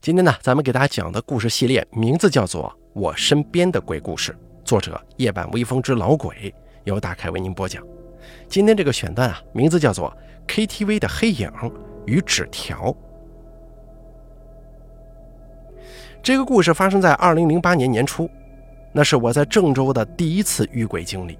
[0.00, 4.30] 今天呢，咱们给大家讲的故事系列名字叫做《我身边的鬼故事》，
[4.64, 7.84] 作者夜半微风之老鬼，由大凯为您播讲。
[8.48, 10.16] 今天这个选段啊，名字叫做
[10.48, 11.50] 《KTV 的黑影
[12.06, 12.92] 与纸条》。
[16.22, 18.30] 这个故事发生在二零零八年年初，
[18.92, 21.36] 那是我在郑州的第一次遇鬼经历。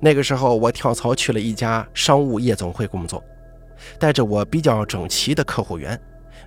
[0.00, 3.22] 那个时候，我跳槽去了一家商务夜总会工作，
[3.98, 6.00] 带着我比较整齐的客户缘。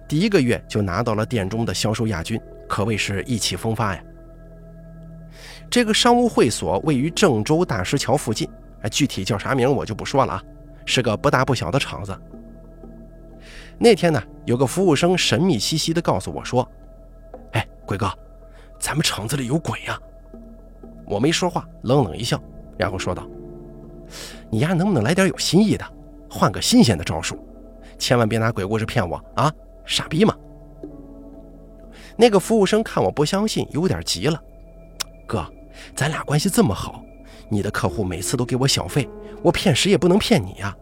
[0.07, 4.03] 第一个月就拿到了店中的销售亚军，可谓是意气风发呀。
[5.69, 8.47] 这个商务会所位于郑州大石桥附近，
[8.81, 10.43] 哎，具体叫啥名我就不说了啊，
[10.85, 12.15] 是个不大不小的厂子。
[13.77, 16.65] 那天呢，有个服务生神秘兮兮地告诉我说
[17.53, 18.09] ：“哎，鬼哥，
[18.79, 19.99] 咱们厂子里有鬼呀！”
[21.05, 22.41] 我没说话，冷冷一笑，
[22.77, 23.27] 然后说道
[24.49, 25.85] ：“你丫能不能来点有新意的，
[26.29, 27.37] 换个新鲜的招数？
[27.97, 29.51] 千万别拿鬼故事骗我啊！”
[29.85, 30.35] 傻逼吗？
[32.17, 34.41] 那个服务生看我不相信，有点急了。
[35.27, 35.45] 哥，
[35.95, 37.03] 咱俩关系这么好，
[37.49, 39.09] 你的客户每次都给我小费，
[39.43, 40.75] 我骗谁也不能骗你呀。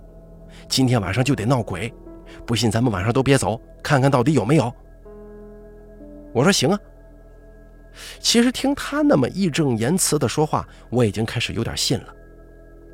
[0.69, 1.91] 今天晚上就得闹鬼，
[2.45, 4.71] 不信咱们晚上都别走，看看到底有没有。
[6.33, 6.79] 我说行啊。
[8.19, 12.13] 其实听他那么义正言辞的说话，我已经开始有点信了。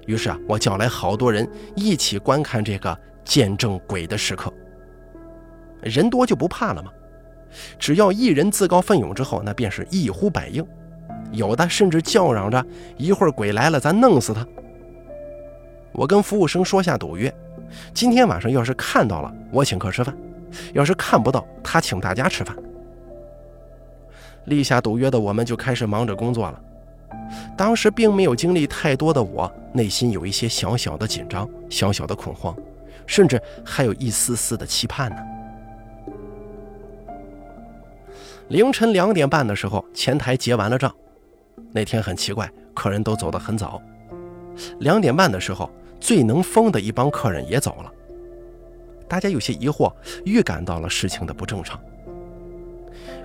[0.07, 4.51] 于是啊，我叫来好多人一起观看这个见证鬼的时刻。
[5.81, 6.91] 人多就不怕了吗？
[7.79, 10.65] 只要一人自告奋勇之后，那便是一呼百应。
[11.31, 12.63] 有的甚至叫嚷着
[12.97, 14.45] ：“一会儿鬼来了，咱弄死他。”
[15.91, 17.33] 我跟服务生说下赌约：
[17.93, 20.13] 今天晚上要是看到了，我请客吃饭；
[20.73, 22.55] 要是看不到，他请大家吃饭。
[24.45, 26.61] 立下赌约的我们就开始忙着工作了。
[27.57, 32.55] 当时并没有经历太多的我，内心有一些小小的紧张、小小的恐慌，
[33.05, 35.17] 甚至还有一丝丝的期盼呢。
[38.49, 40.91] 凌晨两点半的时候，前台结完了账。
[41.71, 43.79] 那天很奇怪，客人都走得很早。
[44.79, 45.69] 两点半的时候，
[45.99, 47.93] 最能疯的一帮客人也走了。
[49.07, 49.93] 大家有些疑惑，
[50.25, 51.79] 预感到了事情的不正常。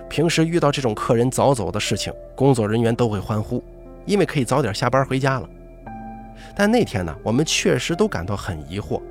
[0.07, 3.63] 平时遇到这种客人早走的事情，工作人员都会欢呼，
[4.05, 5.49] 因为可以早点下班回家了。
[6.55, 9.01] 但那天呢，我们确实都感到很疑惑，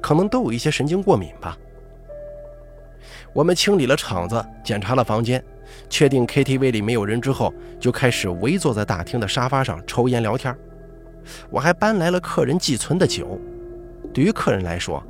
[0.00, 1.56] 可能都有一些神经过敏吧。
[3.32, 5.42] 我们清理了场子，检查了房间，
[5.88, 10.56] 确定 KTV 里没有人之后，就开始围坐在大厅的沙发上抽烟聊天。
[11.50, 13.38] 我还搬来了客人寄存的酒。
[14.14, 15.02] 对于客人来说，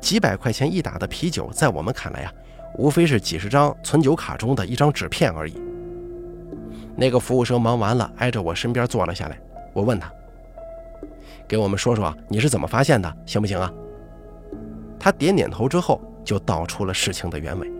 [0.00, 2.32] 几百块钱一打的啤酒，在我们看来呀，
[2.78, 5.60] 无非是几十张存酒卡中的一张纸片而已。
[6.96, 9.38] 那个服务生忙完了，挨着我身边坐了下来。
[9.72, 10.10] 我问他
[11.48, 13.72] ：“给我们说说你是怎么发现的，行不行啊？”
[14.98, 16.00] 他点点头之后。
[16.24, 17.70] 就道出了事情的原委。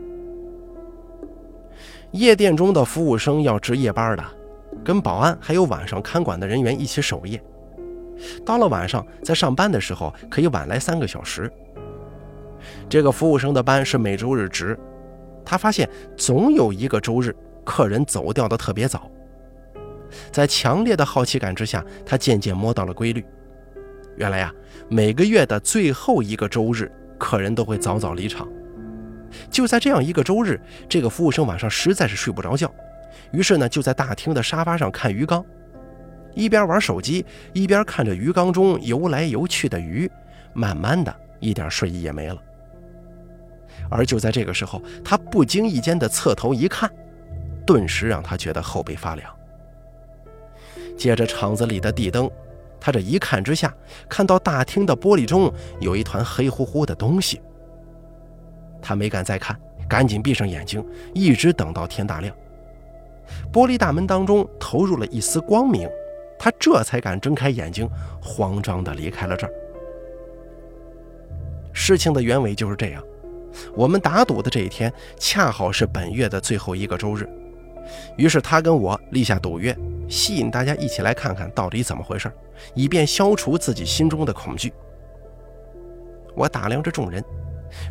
[2.13, 4.25] 夜店中的服务生要值夜班的，
[4.85, 7.43] 跟保安还有晚上看管的人员一起守夜。
[8.47, 11.51] 到了晚上，在上班的时候可以晚来三个小时。
[12.89, 14.79] 这个服务生的班是每周日值，
[15.45, 17.35] 他发现总有一个周日
[17.65, 19.11] 客人走掉的特别早。
[20.31, 23.25] 在强烈的好奇感之下，他渐渐摸到了规律。
[24.17, 24.55] 原来呀，
[24.89, 26.89] 每个月的最后一个周日。
[27.25, 28.47] 客人都会早早离场。
[29.51, 32.71] 就在这样一个周日，这个服务生晚上实在是睡不着觉，
[33.33, 35.43] 于是呢，就在大厅的沙发上看鱼缸，
[36.35, 37.25] 一边玩手机，
[37.55, 40.09] 一边看着鱼缸中游来游去的鱼，
[40.53, 42.37] 慢慢的一点睡意也没了。
[43.91, 46.91] 而就在这个时候，他不经意间的侧头一看，
[47.67, 49.35] 顿时让他觉得后背发凉。
[50.97, 52.31] 借着厂子里的地灯。
[52.85, 53.75] 他这一看之下，
[54.11, 55.51] 看到大厅的玻璃中
[55.81, 57.41] 有一团黑乎乎的东西。
[58.83, 59.59] 他没敢再看，
[59.89, 60.85] 赶紧闭上眼睛，
[61.15, 62.37] 一直等到天大亮。
[63.51, 65.89] 玻璃大门当中投入了一丝光明，
[66.39, 67.89] 他这才敢睁开眼睛，
[68.21, 69.53] 慌张地离开了这儿。
[71.73, 73.03] 事情的原委就是这样：
[73.75, 77.27] 我们打赌的这一天恰好是本月的最后一个周日，
[78.17, 79.77] 于是他跟我立下赌约。
[80.07, 82.31] 吸引大家一起来看看到底怎么回事，
[82.75, 84.71] 以便消除自己心中的恐惧。
[86.35, 87.25] 我打量着众人，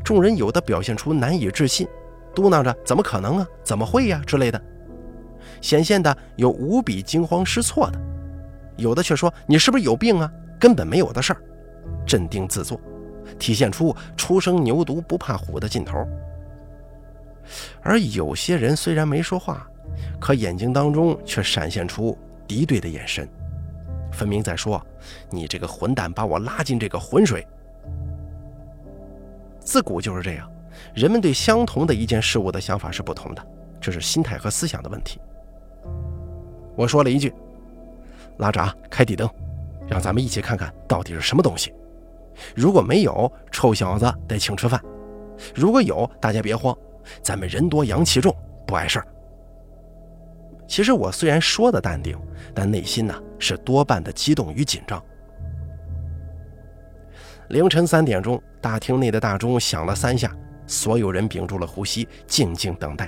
[0.06, 1.88] 众人有的表现出难以置信，
[2.36, 4.62] 嘟囔着“怎么可能啊，怎么会呀”之类的，
[5.60, 8.00] 显现的有无比惊慌失措的，
[8.78, 11.42] 有的却说“你是不是有病啊，根本没有的事儿”，
[12.06, 12.80] 镇定自作，
[13.40, 16.08] 体现出初生牛犊不怕虎的劲头。
[17.82, 19.68] 而有些人虽然没说话。
[20.20, 22.18] 可眼睛当中却闪现出
[22.48, 23.28] 敌对的眼神，
[24.12, 24.86] 分明在说
[25.30, 27.46] ：“你这个混蛋，把我拉进这个浑水。”
[29.60, 30.50] 自古就是这样，
[30.94, 33.46] 人们对相同的一件事物的想法是不同的，
[33.80, 35.20] 这是心态和思想的问题。
[36.76, 37.34] 我说了一句
[38.38, 39.30] ：“拉闸，开地灯，
[39.88, 41.74] 让咱们一起看看到底是什么东西。
[42.56, 44.80] 如果没有，臭小子得请吃饭；
[45.54, 46.76] 如果有，大家别慌，
[47.22, 48.36] 咱们人多阳气重，
[48.66, 49.08] 不碍事儿。”
[50.74, 52.18] 其实我虽然说的淡定，
[52.52, 55.00] 但内心呢是多半的激动与紧张。
[57.50, 60.36] 凌晨三点钟，大厅内的大钟响了三下，
[60.66, 63.08] 所有人屏住了呼吸，静静等待。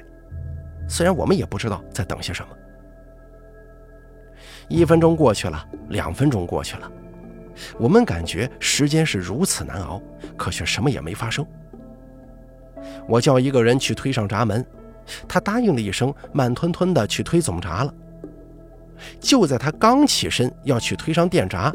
[0.87, 2.49] 虽然我们也不知道在等些什么。
[4.67, 6.91] 一分钟过去了，两分钟过去了，
[7.79, 9.99] 我们感觉时间是如此难熬，
[10.37, 11.43] 可却什么也没发生。
[13.07, 14.63] 我叫一个人去推上闸门。
[15.27, 17.93] 他答应了一声，慢吞吞地去推总闸了。
[19.19, 21.73] 就在他刚起身要去推上电闸，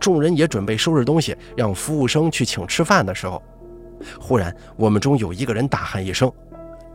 [0.00, 3.40] 众人也准备收拾东西，让服务生去请吃饭的时候，
[4.18, 6.32] 忽然我们中有一个人大喊一声：“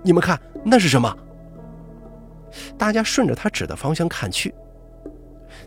[0.03, 1.15] 你们看，那是什么？”
[2.77, 4.53] 大家顺着他指的方向看去，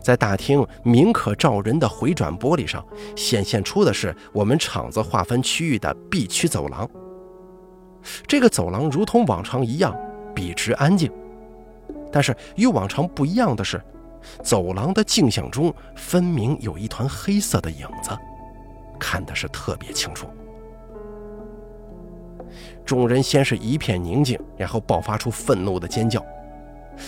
[0.01, 2.85] 在大厅明可照人的回转玻璃上，
[3.15, 6.89] 显现出的是我们厂子划分区域的 B 区走廊。
[8.27, 9.95] 这个走廊如同往常一样。
[10.41, 11.11] 笔直安静，
[12.11, 13.79] 但是与往常不一样的是，
[14.41, 18.09] 走廊的镜像中分明有一团黑色的影子，
[18.99, 20.27] 看的是特别清楚。
[22.83, 26.25] 众人先是一片宁静，然后爆发出愤怒的尖叫。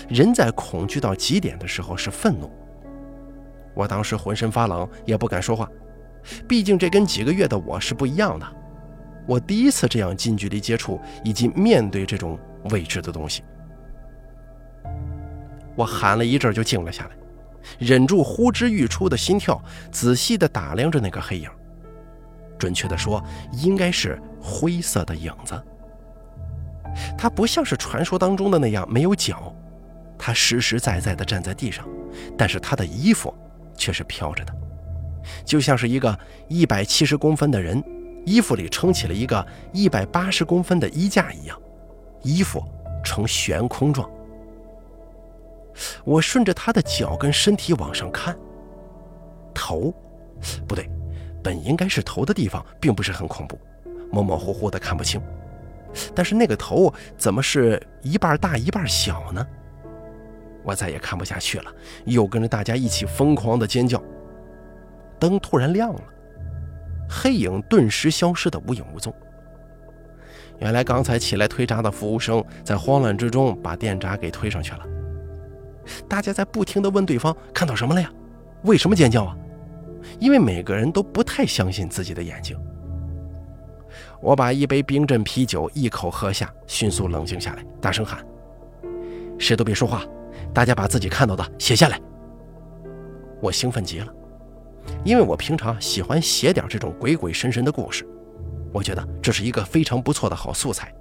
[0.07, 2.51] 人在恐惧到极点的时候是愤怒。
[3.73, 5.67] 我当时浑身发冷，也不敢说话，
[6.47, 8.45] 毕竟这跟几个月的我是不一样的。
[9.25, 12.37] 我第一次这样近距离接触以及面对这种。
[12.71, 13.43] 未知的东西，
[15.75, 17.11] 我喊了一阵就静了下来，
[17.79, 19.61] 忍住呼之欲出的心跳，
[19.91, 21.49] 仔细地打量着那个黑影。
[22.57, 23.21] 准确地说，
[23.51, 25.61] 应该是灰色的影子。
[27.17, 29.53] 它不像是传说当中的那样没有脚，
[30.17, 31.85] 它实实在在地站在地上，
[32.37, 33.33] 但是它的衣服
[33.75, 34.55] 却是飘着的，
[35.43, 36.17] 就像是一个
[36.47, 37.83] 一百七十公分的人，
[38.25, 41.59] 衣服里撑起了一个一百八十公分的衣架一样。
[42.23, 42.63] 衣服
[43.03, 44.09] 呈悬空状，
[46.03, 48.35] 我顺着他的脚跟身体往上看，
[49.53, 49.93] 头，
[50.67, 50.89] 不对，
[51.43, 53.59] 本应该是头的地方并不是很恐怖，
[54.11, 55.21] 模模糊糊的看不清，
[56.15, 59.45] 但是那个头怎么是一半大一半小呢？
[60.63, 61.69] 我再也看不下去了，
[62.05, 64.01] 又跟着大家一起疯狂的尖叫。
[65.19, 66.01] 灯突然亮了，
[67.09, 69.13] 黑影顿时消失的无影无踪。
[70.59, 74.85] 原来刚才起来推闸的服务生在慌乱之中把电闸给推上去了。
[76.07, 78.09] 大家在不停地问对方看到什么了呀？
[78.63, 79.35] 为什么尖叫啊？
[80.19, 82.57] 因为每个人都不太相信自己的眼睛。
[84.21, 88.25] 我把一杯冰镇啤酒一口喝下，迅速冷静下来，大声喊
[89.37, 90.03] ：“谁都别说话，
[90.53, 91.99] 大家把自己看到的写下来。”
[93.41, 94.07] 我兴奋极了，
[95.03, 98.07] 因为我平常喜欢写点这种鬼鬼神神的故事。
[98.73, 100.91] 我觉得这是一个非常不错的好素材，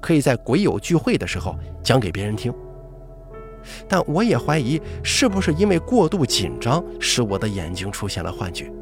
[0.00, 2.52] 可以在鬼友聚会的时候讲给别人听。
[3.86, 8.72] 但我也怀疑是不是因为过度紧张，使我的眼睛出现了幻觉，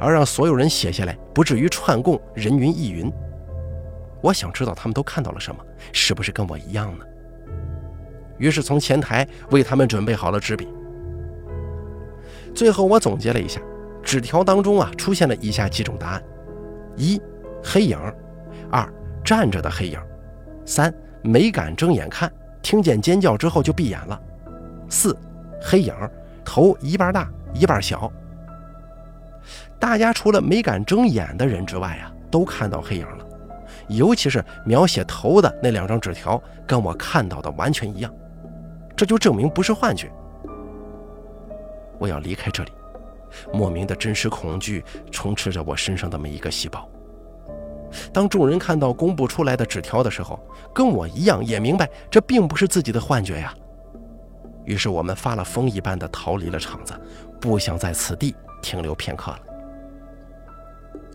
[0.00, 3.12] 而让所有人写下来，不至于串供人云亦云。
[4.22, 5.62] 我想知道他们都看到了什么，
[5.92, 7.04] 是不是跟我一样呢？
[8.38, 10.66] 于是从前台为他们准备好了纸笔。
[12.54, 13.60] 最后我总结了一下，
[14.02, 16.22] 纸条当中啊出现了以下几种答案。
[16.96, 17.20] 一，
[17.62, 17.98] 黑影；
[18.70, 18.88] 二，
[19.24, 19.98] 站着的黑影；
[20.64, 22.32] 三，没敢睁眼看，
[22.62, 24.18] 听见尖叫之后就闭眼了；
[24.88, 25.16] 四，
[25.60, 25.94] 黑影，
[26.44, 28.10] 头一半大一半小。
[29.78, 33.26] 大家除了没敢睁眼的人之外啊，都看到黑影了，
[33.88, 38.12] 尤其是描写头的那两张纸条，跟我看到的完全一样，
[38.96, 40.10] 这就证明不是幻觉。
[41.98, 42.72] 我要离开这里。
[43.52, 46.88] 莫名的真实恐惧充斥着我身上的每一个细胞。
[48.16, 50.40] 当众人看到公布出来的纸条的时候，
[50.74, 53.54] 跟我一样也明白这并不是自己的幻觉呀。
[54.64, 56.98] 于是我们发了疯一般的逃离了场子，
[57.38, 59.40] 不想在此地停留片刻了。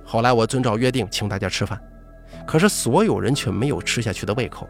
[0.05, 1.81] 后来我遵照约定请大家吃饭，
[2.45, 4.69] 可是所有人却没有吃下去的胃口。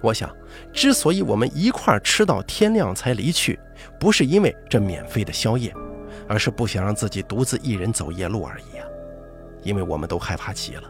[0.00, 0.30] 我想，
[0.72, 3.58] 之所以我们一块吃到天亮才离去，
[3.98, 5.74] 不是因为这免费的宵夜。
[6.28, 8.86] 而是不想让自己独自一人走夜路而已啊，
[9.64, 10.84] 因为我们都害怕极了。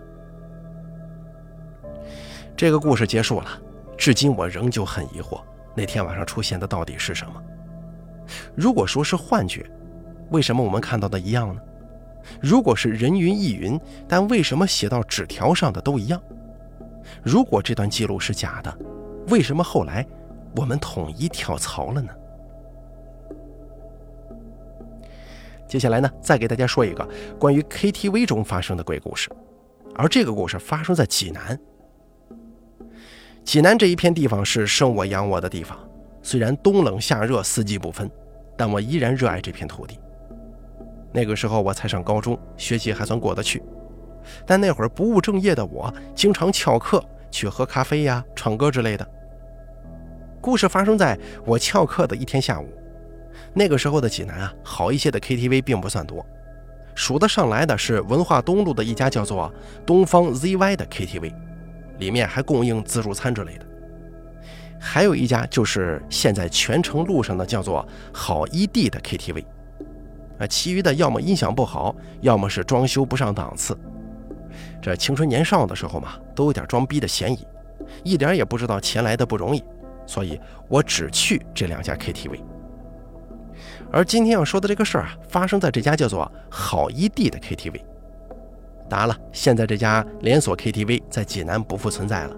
[2.56, 3.60] 这个故事结束了，
[3.96, 5.40] 至今我仍旧很疑惑，
[5.74, 7.42] 那天晚上出现的到底是什么？
[8.54, 9.68] 如果说是幻觉，
[10.30, 11.60] 为什么我们看到的一样呢？
[12.40, 16.22] 如果是人云亦云，但为什么写到纸条上的都一样？
[17.22, 18.78] 如果这段记录是假的，
[19.28, 20.06] 为什么后来
[20.54, 22.12] 我们统一跳槽了呢？
[25.66, 29.28] 接下来呢，再给大家说一个关于 KTV 中发生的鬼故事，
[29.96, 31.58] 而这个故事发生在济南。
[33.44, 35.76] 济南这一片地方是生我养我的地方，
[36.22, 38.10] 虽然冬冷夏热四季不分，
[38.56, 39.98] 但我依然热爱这片土地。
[41.12, 43.62] 那个时候我才上高中，学习还算过得去，
[44.46, 49.06] 但那会儿不务正业的我，经常翘课去喝咖啡呀、唱歌之类的。
[50.40, 52.68] 故事发生在我翘课的一天下午。
[53.52, 56.24] 那个时候的济南啊，好一些的 KTV 并不算多，
[56.94, 59.52] 数得上来的是文化东路的一家叫做
[59.84, 61.34] 东方 ZY 的 KTV，
[62.02, 63.66] 里面还供应自助餐之类的。
[64.80, 69.44] 还有一家就是现在全程路上的叫做好一地的 KTV。
[70.40, 73.78] 啊，其余的要么音响不好，要么是装修不上档次。
[74.82, 77.46] 这青春年少的时候嘛，都有点装逼的嫌疑，
[78.02, 79.62] 一点也不知道钱来的不容易，
[80.04, 82.40] 所以我只去这两家 KTV。
[83.92, 87.80] 而今天要说的这个事儿啊，发生在这家叫做好一地的 KTV。
[88.92, 92.36] 当然了，现在这家连锁 KTV 在济南不复存在了，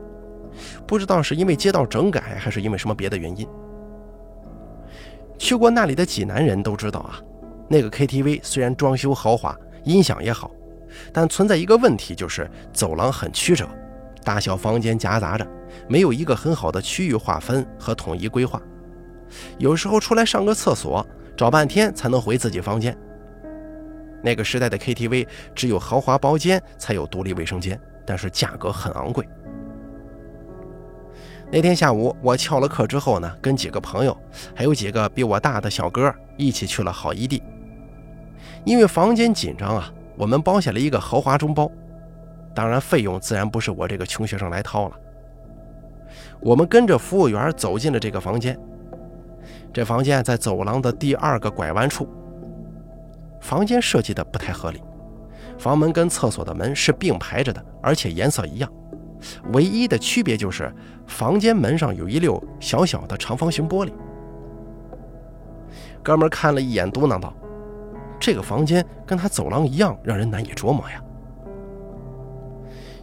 [0.87, 3.45] 不知道是因为街道整改，还是因为什么别的原因。
[5.37, 7.19] 去过那里的济南人都知道啊。
[7.67, 10.49] 那个 KTV 虽然装修豪华，音响也好，
[11.13, 13.67] 但存在一个问题，就是走廊很曲折，
[14.23, 15.45] 大小房间夹杂着，
[15.89, 18.63] 没有一个很好的区域划分和统一规划。
[19.59, 21.05] 有时候出来上个厕所，
[21.37, 22.97] 找半天才能回自己房间。
[24.25, 29.29] 那个时代的 KTV 只有豪华包间才有独立卫生间，但是价格很昂贵。
[31.53, 34.17] 那天下午，我翘了课之后呢，跟几个朋友，
[34.57, 37.43] 还有几个比我大的小哥一起去了好一地。
[38.65, 41.71] 因为房间紧张啊，我们包下了一个豪华中包，
[42.55, 44.97] 当然费用自然不是我这个穷学生来掏了。
[46.41, 48.59] 我们跟着服务员走进了这个房间，
[49.73, 52.09] 这房间在走廊的第二个拐弯处。
[53.45, 54.83] 房间设计的不太合理，
[55.59, 58.73] 房门跟厕所的门是并排着的，而且颜色一样，
[59.53, 60.75] 唯一的区别就是
[61.07, 63.93] 房间门上有一溜小小的长方形玻璃。
[66.03, 67.35] 哥们看了一眼，嘟囔道。
[68.19, 70.99] 这个房间跟他走廊一样，让人难以琢磨呀。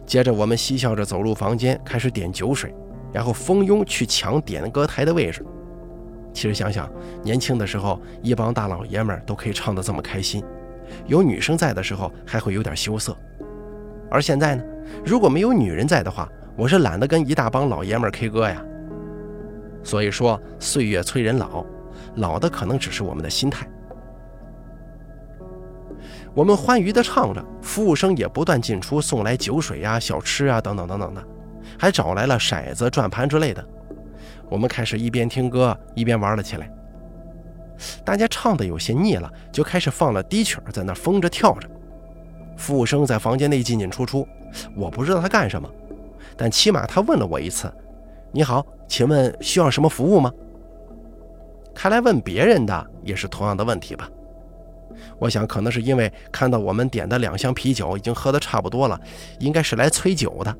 [0.04, 2.74] 接着，我们嬉笑着走入房间，开始点酒水，
[3.12, 5.46] 然后蜂拥去抢点歌台的位置。
[6.32, 6.90] 其实想想，
[7.22, 10.42] 年轻的时候，一帮大老爷们都可以唱得这么开心，
[11.06, 13.16] 有女生在的时候还会有点羞涩。
[14.10, 14.62] 而现在呢，
[15.04, 18.62] 如果没有女人在的话，我是懒得跟一大帮老爷们 K 歌呀。
[19.82, 21.64] 所以说，岁月催人老，
[22.16, 23.66] 老的可能只是我们的心态。
[26.34, 31.22] 我们欢愉地唱着，服务生也不断进出，送来酒水呀、小吃啊等等等等的，
[31.78, 33.62] 还找来了骰子、转盘之类的。
[34.52, 36.70] 我们开始一边听歌一边玩了起来。
[38.04, 41.66] 大家唱的有些腻了，就开始放了低曲，在那疯着跳着。
[42.54, 44.28] 服务生在房间内进进出出，
[44.76, 45.66] 我不知道他干什么，
[46.36, 47.72] 但起码他问了我一次
[48.30, 50.30] ：“你好，请问需要什么服务吗？”
[51.74, 54.06] 看来问别人的也是同样的问题吧。
[55.18, 59.00] 我想，可能是因为看到我们点的两箱啤酒已经喝得差不多了，
[59.38, 60.54] 应该是来催酒的。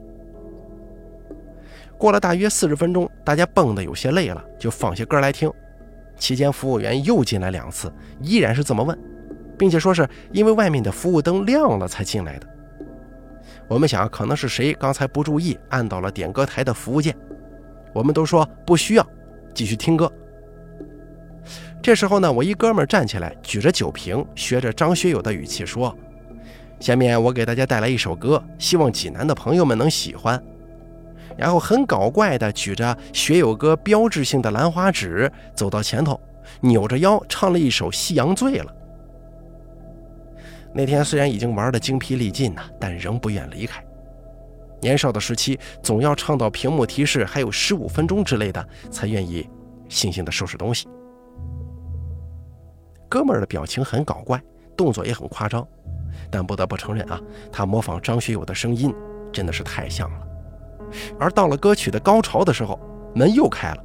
[2.02, 5.49] 过了大约四十分钟，大家蹦得有些累了，就放些歌来听。
[6.18, 8.99] 期间，服务员又进来两次，依然是这么问，
[9.56, 12.47] 并且说是因为外面的服务灯亮了才进来的。
[13.68, 17.16] 我们想，可能是谁刚才不注意按到了点歌台的服务键。
[17.92, 19.06] 我们都说不需要，
[19.54, 20.11] 继续听歌。
[21.80, 25.97] 这时候呢，我一哥们站起来，举着酒瓶，学着张学友的语气说
[26.80, 30.42] ：“下面我给大家带来一首歌，希望济南的朋友们能喜欢。”
[31.36, 36.20] 然后很搞怪的举着学友哥标志性的兰花指，走到前头，
[36.60, 38.66] 扭着腰唱了一首《夕阳醉了》。
[40.74, 43.84] 那天虽然已经玩得精疲力尽呐，但仍不愿离开。
[44.80, 49.48] 年少的时期，总要唱到屏幕提示还有十五分钟之类的，才愿意
[49.88, 50.88] 悻悻地收拾东西。
[53.08, 54.42] 哥们的表情很搞怪，
[54.76, 55.66] 动作也很夸张，
[56.30, 57.20] 但不得不承认啊，
[57.52, 58.92] 他模仿张学友的声音
[59.30, 60.26] 真的是太像了。
[61.18, 62.78] 而到了歌曲的高潮的时候，
[63.14, 63.84] 门又开了，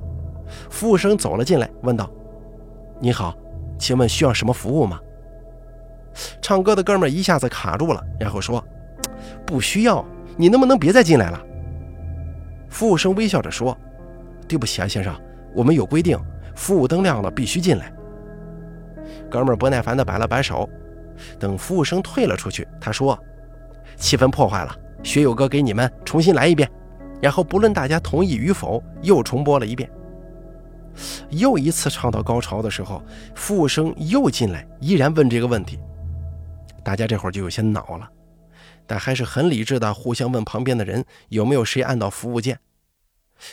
[0.70, 2.10] 服务生走了进来，问道
[3.00, 3.36] ：“你好，
[3.78, 5.00] 请问需要什么服务吗？”
[6.42, 8.64] 唱歌的哥们一下子卡住了，然后说
[9.46, 10.04] ：“不需要，
[10.36, 11.40] 你能不能别再进来了？”
[12.70, 13.78] 服务生微笑着说
[14.48, 15.16] ：“对不起啊，先生，
[15.56, 16.18] 我们有规定，
[16.56, 17.94] 服务灯亮了必须进来。”
[19.30, 20.68] 哥们不耐烦地摆了摆手，
[21.40, 23.18] 等服务生退了出去，他说
[23.96, 26.70] ：“气氛破坏了，学友哥给你们重新来一遍，
[27.22, 29.90] 然后不论大家同意与否，又重播了一遍。
[31.30, 33.04] 又一次唱到高潮的时候，
[33.36, 35.80] 服务生又进来，依然问这个问题。
[36.84, 38.10] 大家这会儿就有些恼了，
[38.86, 42.60] 但还是很理智的互相问旁边的人有没有谁按到服务键，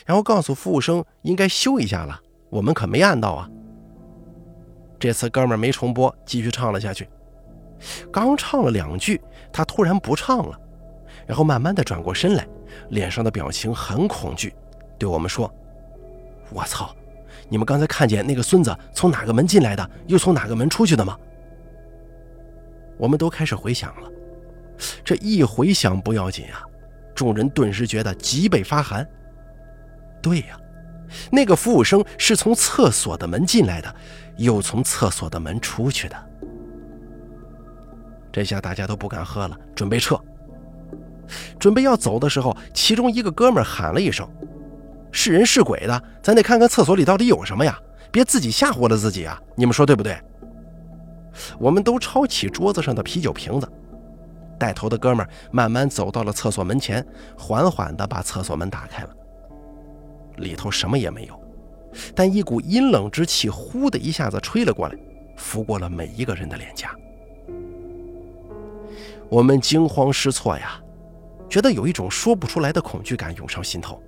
[0.06, 3.50] 然后告诉服务生应该修一下了，我们可没按到啊。
[4.99, 7.06] 这次哥们儿没重播，继续唱了下去。
[8.11, 9.21] 刚唱了两句，
[9.52, 10.59] 他突然不唱了，
[11.26, 12.47] 然后慢慢的转过身来，
[12.90, 14.54] 脸上的表情很恐惧，
[14.99, 15.52] 对我们说
[16.52, 16.95] ：“我操！”
[17.49, 21.19] 你们刚才看见那个孙子从哪个门进来的，又从哪个门出去的吗？
[22.97, 24.09] 我们都开始回想了，
[25.04, 26.62] 这一回想不要紧啊，
[27.14, 29.07] 众人顿时觉得脊背发寒。
[30.23, 30.59] 对呀，
[31.31, 33.95] 那个服务生是从厕所的门进来的，
[34.38, 36.16] 又从厕所的门出去的。
[38.33, 40.19] 这下大家都不敢喝了，准备撤。
[41.59, 44.28] 准备要走的时候，其中一个哥们喊了一声。
[45.12, 47.78] 是人是鬼的，咱得看看厕所里到底有什么呀！
[48.11, 49.40] 别自己吓唬了自己啊！
[49.57, 50.16] 你们说对不对？
[51.59, 53.69] 我们都抄起桌子上的啤酒瓶子，
[54.59, 57.04] 带头的哥们慢慢走到了厕所门前，
[57.37, 59.11] 缓缓地把厕所门打开了。
[60.37, 61.40] 里头什么也没有，
[62.14, 64.97] 但一股阴冷之气呼的一下子吹了过来，
[65.37, 66.90] 拂过了每一个人的脸颊。
[69.28, 70.81] 我们惊慌失措呀，
[71.48, 74.02] 觉得有一种说不出来的恐惧感涌上心头。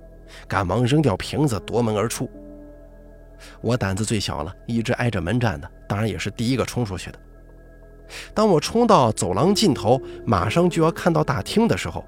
[0.47, 2.29] 赶忙扔掉瓶子，夺门而出。
[3.61, 7.19] 我胆子最小了，一直挨着门站的，当然也是第一个冲出去的。
[8.33, 12.05] 当我冲到走廊尽头，马上就要看到大厅的时候，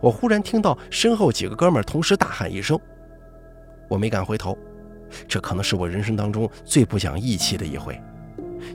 [0.00, 2.78] 我忽然听到身后几个哥们同时大喊一声。
[3.88, 4.58] 我没敢回头，
[5.28, 8.00] 这可能是我人生当中最不讲义气的一回。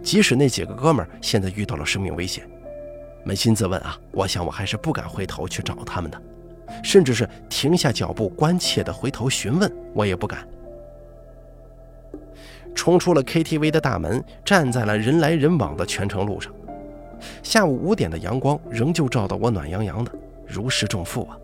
[0.01, 2.49] 即使那几个哥们现在遇到了生命危险，
[3.25, 6.21] 扪心自问啊，我想我还是不敢回头去找他们的。
[6.83, 10.47] 甚至是停下脚步，关切地回头询问，我也不敢。
[12.73, 16.51] 冲出了 KTV 的大门，站在了人来人往的全程路上。
[17.41, 20.11] 下午五点的阳光仍旧照得我暖洋洋的，
[20.45, 21.37] 如释重负啊，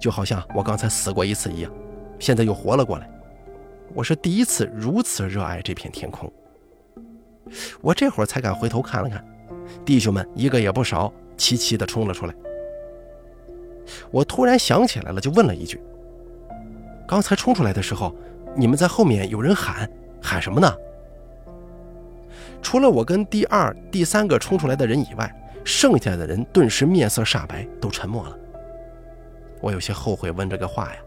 [0.00, 1.70] 就好像我刚才死过一次一样，
[2.18, 3.08] 现在又活了过来。
[3.94, 6.30] 我是第一次如此热爱这片天空。
[7.80, 9.24] 我这会儿才敢回头看了看，
[9.84, 12.34] 弟兄们一个也不少，齐齐地冲了出来。
[14.10, 15.80] 我突然想起来了，就问了一句
[17.08, 18.14] ：“刚才冲出来的时候，
[18.54, 19.90] 你们在后面有人喊
[20.22, 20.74] 喊什么呢？”
[22.60, 25.32] 除了我跟第二、第三个冲出来的人以外，
[25.64, 28.36] 剩下的人顿时面色煞白，都沉默了。
[29.60, 31.00] 我有些后悔问这个话呀。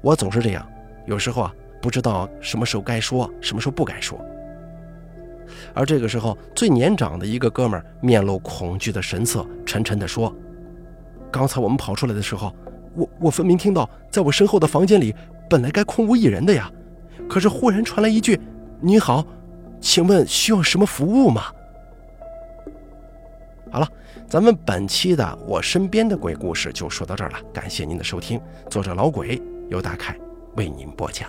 [0.00, 0.68] 我总是这样，
[1.06, 4.20] 有时候啊，不知道什么时候该说，什么时候不该说。
[5.74, 10.34] 而这个时候，最年长的一个哥们儿面露恐惧的神色，沉沉地说。
[11.30, 12.54] 刚才我们跑出来的时候，
[12.94, 15.14] 我我分明听到，在我身后的房间里
[15.48, 16.70] 本来该空无一人的呀，
[17.28, 18.40] 可是忽然传来一句
[18.80, 19.24] ：“你好，
[19.80, 21.44] 请问需要什么服务吗？”
[23.70, 23.86] 好了，
[24.26, 30.16] 咱们本期的我身边的鬼故事就说到这儿了，感谢您的收听，作者老鬼由大凯
[30.56, 31.28] 为您播讲。